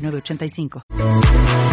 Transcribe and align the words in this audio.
906985. 0.00 1.69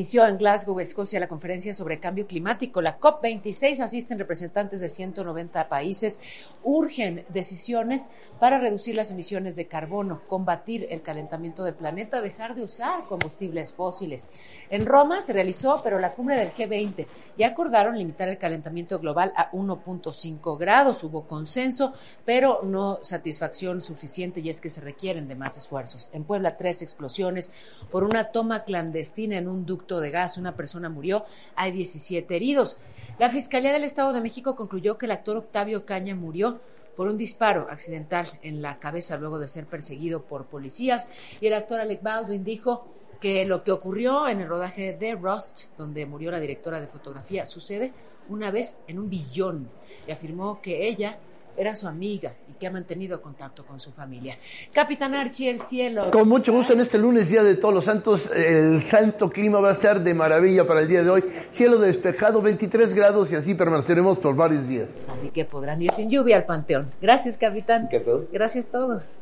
Inició 0.00 0.26
en 0.26 0.38
Glasgow, 0.38 0.80
Escocia, 0.80 1.20
la 1.20 1.28
conferencia 1.28 1.74
sobre 1.74 2.00
cambio 2.00 2.26
climático. 2.26 2.80
La 2.80 2.98
COP26 2.98 3.80
asisten 3.80 4.18
representantes 4.18 4.80
de 4.80 4.88
190 4.88 5.68
países. 5.68 6.18
Urgen 6.64 7.26
decisiones 7.28 8.08
para 8.38 8.58
reducir 8.58 8.94
las 8.94 9.10
emisiones 9.10 9.56
de 9.56 9.66
carbono, 9.66 10.22
combatir 10.26 10.86
el 10.88 11.02
calentamiento 11.02 11.64
del 11.64 11.74
planeta, 11.74 12.22
dejar 12.22 12.54
de 12.54 12.62
usar 12.62 13.04
combustibles 13.04 13.74
fósiles. 13.74 14.30
En 14.70 14.86
Roma 14.86 15.20
se 15.20 15.34
realizó, 15.34 15.82
pero 15.84 15.98
la 15.98 16.14
cumbre 16.14 16.36
del 16.36 16.54
G20 16.54 17.06
ya 17.36 17.48
acordaron 17.48 17.98
limitar 17.98 18.30
el 18.30 18.38
calentamiento 18.38 19.00
global 19.00 19.34
a 19.36 19.50
1.5 19.50 20.58
grados. 20.58 21.04
Hubo 21.04 21.26
consenso, 21.26 21.92
pero 22.24 22.62
no 22.64 23.00
satisfacción 23.02 23.82
suficiente 23.82 24.40
y 24.40 24.48
es 24.48 24.62
que 24.62 24.70
se 24.70 24.80
requieren 24.80 25.28
de 25.28 25.34
más 25.34 25.58
esfuerzos. 25.58 26.08
En 26.14 26.24
Puebla, 26.24 26.56
tres 26.56 26.80
explosiones 26.80 27.52
por 27.90 28.02
una 28.02 28.32
toma 28.32 28.64
clandestina 28.64 29.36
en 29.36 29.46
un 29.46 29.66
de 29.98 30.10
gas. 30.10 30.36
Una 30.36 30.54
persona 30.54 30.88
murió, 30.88 31.24
hay 31.56 31.72
17 31.72 32.36
heridos. 32.36 32.76
La 33.18 33.30
Fiscalía 33.30 33.72
del 33.72 33.84
Estado 33.84 34.12
de 34.12 34.20
México 34.20 34.54
concluyó 34.54 34.96
que 34.96 35.06
el 35.06 35.12
actor 35.12 35.36
Octavio 35.36 35.84
Caña 35.84 36.14
murió 36.14 36.60
por 36.96 37.08
un 37.08 37.18
disparo 37.18 37.66
accidental 37.70 38.28
en 38.42 38.62
la 38.62 38.78
cabeza 38.78 39.16
luego 39.16 39.38
de 39.38 39.48
ser 39.48 39.66
perseguido 39.66 40.22
por 40.22 40.44
policías 40.44 41.08
y 41.40 41.46
el 41.46 41.54
actor 41.54 41.80
Alec 41.80 42.02
Baldwin 42.02 42.44
dijo 42.44 42.86
que 43.20 43.44
lo 43.44 43.64
que 43.64 43.72
ocurrió 43.72 44.28
en 44.28 44.40
el 44.40 44.48
rodaje 44.48 44.96
de 44.96 45.14
Rust, 45.14 45.64
donde 45.76 46.06
murió 46.06 46.30
la 46.30 46.40
directora 46.40 46.80
de 46.80 46.86
fotografía, 46.86 47.46
sucede 47.46 47.92
una 48.28 48.50
vez 48.50 48.82
en 48.86 48.98
un 48.98 49.10
billón 49.10 49.68
y 50.06 50.10
afirmó 50.10 50.60
que 50.62 50.88
ella 50.88 51.18
era 51.56 51.76
su 51.76 51.88
amiga 51.88 52.34
y 52.48 52.54
que 52.54 52.66
ha 52.66 52.70
mantenido 52.70 53.20
contacto 53.20 53.64
con 53.64 53.80
su 53.80 53.92
familia. 53.92 54.36
Capitán 54.72 55.14
Archie, 55.14 55.50
el 55.50 55.62
cielo. 55.62 56.10
Con 56.10 56.28
mucho 56.28 56.52
gusto 56.52 56.72
en 56.72 56.80
este 56.80 56.98
lunes, 56.98 57.28
Día 57.28 57.42
de 57.42 57.56
Todos 57.56 57.74
los 57.74 57.84
Santos, 57.84 58.30
el 58.34 58.82
santo 58.82 59.30
clima 59.30 59.60
va 59.60 59.70
a 59.70 59.72
estar 59.72 60.02
de 60.02 60.14
maravilla 60.14 60.66
para 60.66 60.80
el 60.80 60.88
día 60.88 61.02
de 61.02 61.10
hoy. 61.10 61.24
Cielo 61.52 61.78
despejado, 61.78 62.40
23 62.42 62.94
grados 62.94 63.30
y 63.32 63.34
así 63.34 63.54
permaneceremos 63.54 64.18
por 64.18 64.34
varios 64.34 64.66
días. 64.66 64.88
Así 65.08 65.30
que 65.30 65.44
podrán 65.44 65.82
ir 65.82 65.92
sin 65.92 66.10
lluvia 66.10 66.36
al 66.36 66.44
panteón. 66.44 66.90
Gracias, 67.00 67.38
capitán. 67.38 67.88
Gracias 68.32 68.66
a 68.66 68.68
todos. 68.68 69.14